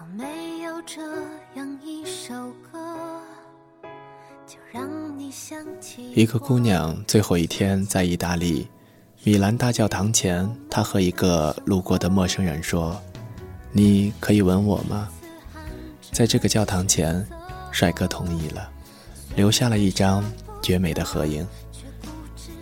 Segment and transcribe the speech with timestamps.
[0.00, 1.02] 有没有这
[1.56, 2.32] 样一首
[2.70, 2.78] 歌，
[4.46, 8.68] 就让你想起一个姑娘最后一天在意大利
[9.24, 12.96] 米兰大教堂前，她和一个路过的陌生人说
[13.72, 15.08] ：“你可以吻我吗？”
[16.12, 17.26] 在这个教堂前，
[17.72, 18.70] 帅哥同意了，
[19.34, 20.22] 留下了一张
[20.62, 21.44] 绝美的合影。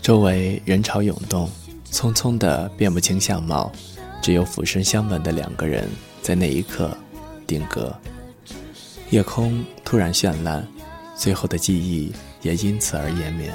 [0.00, 1.50] 周围人潮涌动，
[1.92, 3.70] 匆匆的辨不清相貌，
[4.22, 5.86] 只有俯身相吻的两个人
[6.22, 6.96] 在那一刻
[7.46, 7.94] 定格。
[9.10, 10.66] 夜空突然绚烂，
[11.16, 13.54] 最后的记忆也因此而延绵。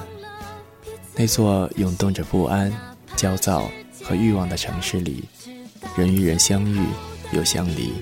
[1.16, 2.72] 那座涌动着不安、
[3.16, 3.70] 焦躁
[4.04, 5.26] 和欲望的城市里，
[5.98, 6.80] 人与人相遇
[7.34, 7.94] 又相离，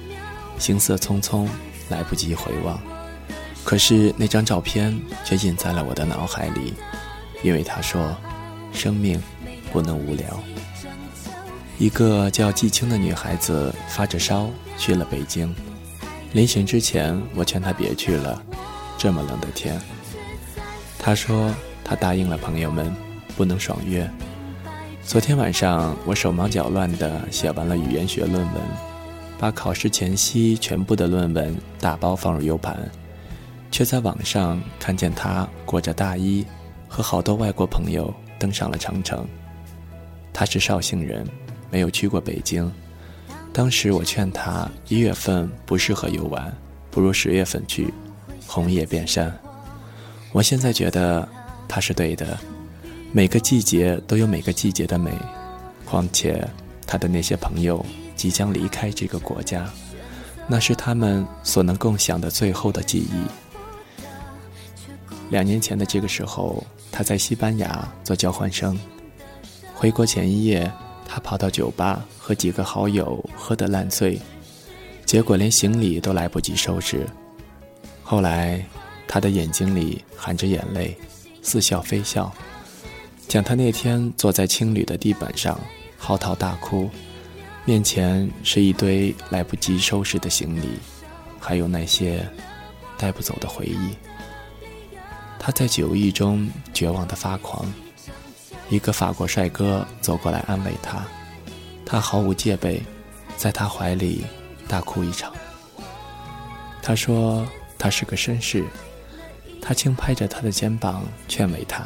[0.60, 1.48] 行色匆匆，
[1.90, 2.80] 来不及回望。
[3.64, 6.74] 可是那张照片却印在了我的脑海里，
[7.44, 8.16] 因为他说
[8.72, 9.22] ：“生命
[9.72, 10.40] 不能无聊。”
[11.80, 15.54] 一个叫季青的女孩子发着烧去了北京。
[16.32, 18.40] 临行之前，我劝他别去了，
[19.00, 19.82] 这么冷的天。
[21.00, 21.52] 他说
[21.84, 22.96] 他答应了朋友们，
[23.36, 24.08] 不能爽约。
[25.04, 28.62] 昨天晚上，我手忙脚乱地写完了语言学论文，
[29.40, 32.78] 把考试前夕全部的论文打包放入 U 盘，
[33.72, 36.46] 却在网上看见他裹着大衣，
[36.88, 39.28] 和好多外国朋友登上了长城。
[40.32, 41.28] 他是绍兴人，
[41.72, 42.72] 没有去过北京。
[43.52, 46.56] 当时我劝他，一月份不适合游玩，
[46.92, 47.94] 不如十月份去，
[48.48, 49.36] 红叶遍山。
[50.32, 51.28] 我现在觉得
[51.68, 52.38] 他是对的，
[53.12, 55.12] 每个季节都有每个季节的美。
[55.84, 56.48] 况且
[56.86, 57.84] 他的那些朋友
[58.16, 59.68] 即将离开这个国家，
[60.48, 63.26] 那是他们所能共享的最后的记忆。
[65.32, 68.80] 两年前的这个时候，他在西班牙做交换生，
[69.74, 70.72] 回国前一夜。
[71.12, 74.22] 他跑到酒吧和几个好友喝得烂醉，
[75.08, 77.04] 结果连行李都来不及收拾。
[78.04, 78.64] 后来，
[79.08, 80.96] 他的眼睛里含着眼泪，
[81.42, 82.32] 似笑非笑，
[83.28, 85.60] 讲他那天坐在青旅的地板上
[85.98, 86.88] 嚎啕大哭，
[87.66, 90.78] 面前是一堆来不及收拾的行李，
[91.40, 92.24] 还有那些
[93.00, 93.96] 带不走的回忆。
[95.40, 97.66] 他在酒意中绝望的发狂。
[98.70, 101.04] 一个法国帅哥走过来安慰他，
[101.86, 102.82] 他毫无戒备，
[103.36, 104.24] 在他怀里
[104.68, 105.34] 大哭一场。
[106.82, 107.46] 他说
[107.78, 108.64] 他是个绅士，
[109.60, 111.84] 他轻拍着他的肩膀劝慰他。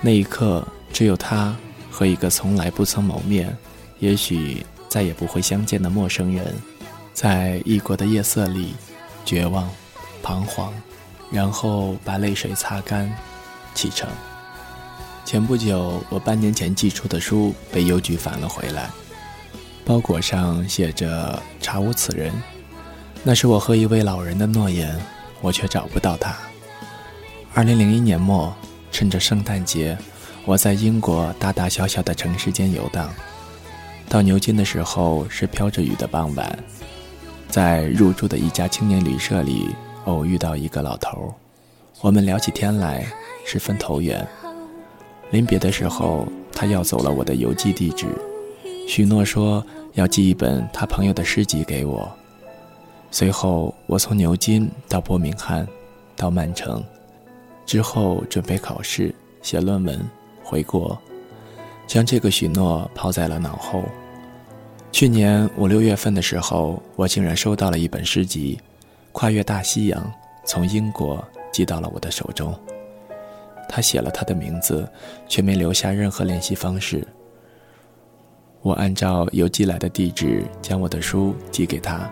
[0.00, 1.54] 那一刻，只有他
[1.90, 3.54] 和一个从来不曾谋面，
[3.98, 6.54] 也许再也不会相见的陌生人，
[7.12, 8.74] 在异国的夜色里，
[9.24, 9.68] 绝望、
[10.22, 10.72] 彷徨，
[11.30, 13.10] 然后把泪水擦干，
[13.74, 14.08] 启程。
[15.24, 18.90] 前不久，我半年前寄出的书被邮局返了回来，
[19.84, 22.30] 包裹上写着“查无此人”，
[23.24, 24.94] 那是我和一位老人的诺言，
[25.40, 26.36] 我却找不到他。
[27.54, 28.54] 二零零一年末，
[28.92, 29.96] 趁着圣诞节，
[30.44, 33.10] 我在英国大大小小的城市间游荡，
[34.10, 36.58] 到牛津的时候是飘着雨的傍晚，
[37.48, 39.74] 在入住的一家青年旅社里
[40.04, 41.34] 偶遇到一个老头，
[42.02, 43.06] 我们聊起天来，
[43.46, 44.24] 十分投缘。
[45.34, 48.06] 临别的时候，他要走了我的邮寄地址，
[48.86, 52.08] 许诺说要寄一本他朋友的诗集给我。
[53.10, 55.66] 随后，我从牛津到伯明翰，
[56.14, 56.80] 到曼城，
[57.66, 59.12] 之后准备考试、
[59.42, 60.00] 写论文、
[60.44, 60.96] 回国，
[61.88, 63.82] 将这个许诺抛在了脑后。
[64.92, 68.56] 去年五六月份的时候，我竟然收到了一本诗集，
[69.10, 70.12] 跨越大西洋，
[70.44, 72.56] 从英国寄到了我的手中。
[73.68, 74.88] 他写了他的名字，
[75.28, 77.06] 却没留下任何联系方式。
[78.62, 82.10] 我按照邮寄来的地址将我的书寄给他，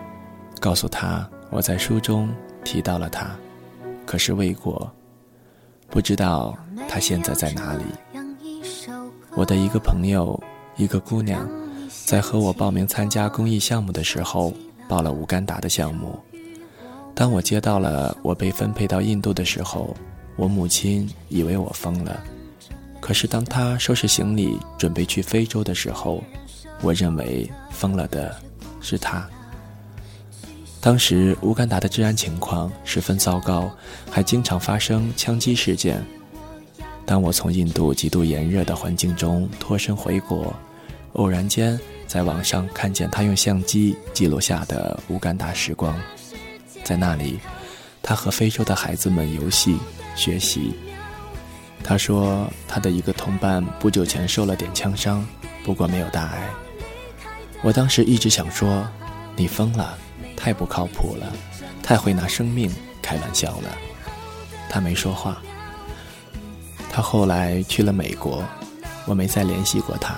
[0.59, 2.29] 告诉他我在书中
[2.63, 3.35] 提到了他，
[4.05, 4.91] 可是未果，
[5.89, 6.55] 不知道
[6.87, 7.83] 他现在在哪里。
[9.35, 10.39] 我的一个朋友，
[10.75, 11.49] 一个姑娘，
[12.05, 14.53] 在和我报名参加公益项目的时候，
[14.87, 16.19] 报了乌干达的项目。
[17.15, 19.95] 当我接到了我被分配到印度的时候。
[20.35, 22.23] 我母亲以为我疯了，
[22.99, 26.23] 可是当她收拾行李准备去非洲的时候，
[26.81, 28.35] 我认为疯了的
[28.81, 29.27] 是她。
[30.81, 33.71] 当时乌干达的治安情况十分糟糕，
[34.11, 36.03] 还经常发生枪击事件。
[37.05, 40.53] 当我从印度极度炎热的环境中脱身回国，
[41.13, 45.97] 偶然间在网上看见他用相机记录下的乌干达时光，
[46.83, 47.39] 在那里，
[48.01, 49.77] 他和非洲的孩子们游戏。
[50.15, 50.73] 学习，
[51.83, 55.25] 他说他的一个同伴不久前受了点枪伤，
[55.63, 56.49] 不过没有大碍。
[57.61, 58.87] 我当时一直想说，
[59.35, 59.97] 你疯了，
[60.35, 61.31] 太不靠谱了，
[61.81, 62.69] 太会拿生命
[63.01, 63.69] 开玩笑了。
[64.69, 65.41] 他没说话。
[66.91, 68.43] 他后来去了美国，
[69.05, 70.15] 我没再联系过他。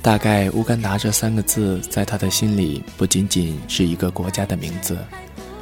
[0.00, 4.98] 大概乌干达这三个字在他的心里不仅仅是一个国家的名字，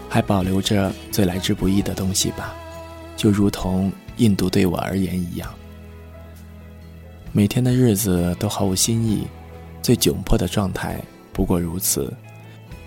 [0.09, 2.53] 还保留着最来之不易的东西吧，
[3.23, 5.49] 就如同印度对我而言一样。
[7.31, 9.29] 每天的日子都毫无新意，
[9.81, 11.01] 最窘迫的状态
[11.33, 12.13] 不过如此。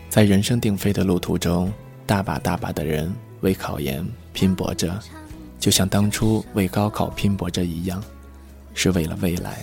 [0.09, 1.71] 在人声鼎沸的路途中，
[2.05, 3.09] 大把大把的人
[3.39, 4.99] 为考研拼搏着，
[5.57, 8.03] 就像当初为高考拼搏着一样，
[8.73, 9.59] 是为了未来。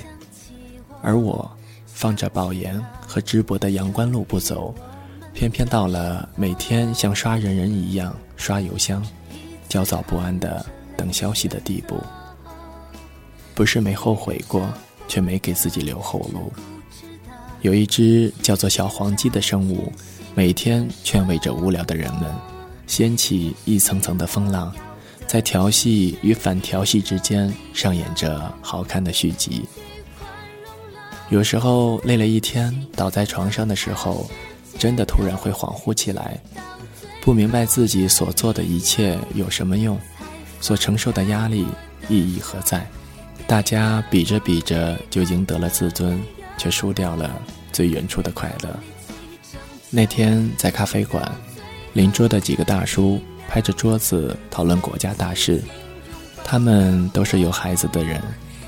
[1.02, 1.54] 而我，
[1.84, 4.74] 放着保研和直博的阳关路不走，
[5.34, 9.04] 偏偏到了每天像刷人人一样刷邮箱，
[9.72, 10.66] 焦躁不安的
[10.98, 11.96] 等消息的地步。
[13.54, 14.68] 不是没后悔过，
[15.08, 16.52] 却没给自己留后路。
[17.62, 19.90] 有一只叫做小黄鸡的生物，
[20.34, 22.30] 每天劝慰着无聊的人们，
[22.86, 24.70] 掀起一层层的风浪，
[25.26, 29.64] 在调戏与反调戏之间上演着好看的续集。
[31.30, 34.28] 有时候累了一天，倒在床上的时候，
[34.78, 36.38] 真的突然会恍惚起来，
[37.22, 39.96] 不明白自己所做的一切有什么用，
[40.60, 41.64] 所承受的压力
[42.08, 42.84] 意义何在。
[43.46, 46.20] 大家比着比着就赢得了自尊，
[46.58, 47.30] 却输掉了
[47.72, 48.76] 最原初的快乐。
[49.88, 51.30] 那天在咖啡馆，
[51.92, 55.62] 邻桌的几个大叔拍着桌子讨论国家大事，
[56.42, 58.20] 他们都是有孩子的人，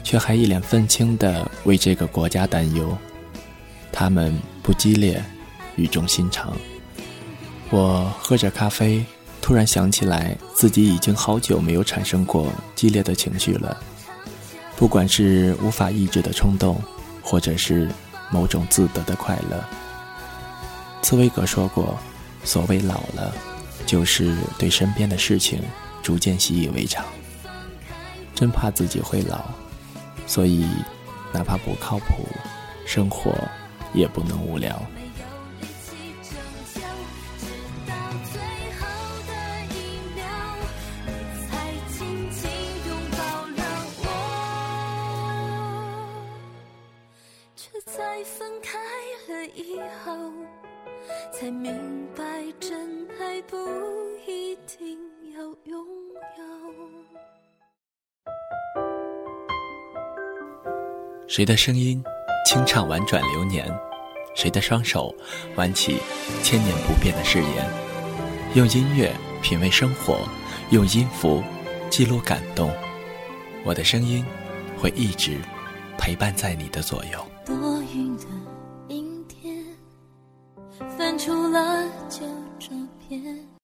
[0.04, 2.96] 却还一脸愤青地为这个国家担忧。
[3.90, 5.20] 他们不激烈，
[5.74, 6.56] 语重心长。
[7.74, 9.04] 我喝着咖啡，
[9.42, 13.76] 突然想起来，自己已经好久没有产生过激烈的情绪了。
[14.76, 16.80] 不管是无法抑制的冲动，
[17.20, 17.90] 或者是
[18.30, 19.64] 某种自得的快乐。
[21.02, 21.98] 茨威格说过
[22.44, 23.34] ：“所谓老了，
[23.84, 25.60] 就是对身边的事情
[26.00, 27.04] 逐渐习以为常。”
[28.36, 29.46] 真怕自己会老，
[30.28, 30.64] 所以
[31.32, 32.24] 哪怕不靠谱，
[32.86, 33.32] 生活
[33.92, 34.80] 也不能无聊。
[51.44, 51.70] 才明
[52.17, 52.25] 白，
[52.58, 53.55] 真爱不
[54.26, 54.99] 一定
[55.37, 55.87] 要拥
[56.38, 56.43] 有。
[61.29, 62.02] 谁的声音
[62.46, 63.70] 清唱婉转流年？
[64.35, 65.14] 谁的双手
[65.55, 65.99] 挽起
[66.43, 67.70] 千年不变的誓言？
[68.55, 69.12] 用音乐
[69.43, 70.26] 品味生活，
[70.70, 71.43] 用音符
[71.91, 72.75] 记录感动。
[73.67, 74.25] 我的声音
[74.79, 75.38] 会一直
[75.99, 77.33] 陪伴在你的左右。